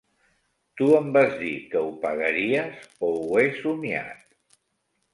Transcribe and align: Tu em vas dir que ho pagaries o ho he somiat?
Tu 0.79 0.87
em 0.99 1.11
vas 1.17 1.35
dir 1.43 1.51
que 1.75 1.83
ho 1.89 1.93
pagaries 2.07 2.83
o 3.11 3.13
ho 3.21 3.41
he 3.43 3.47
somiat? 3.63 4.29